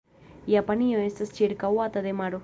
[0.51, 2.39] Japanio estas ĉirkaŭata de maro.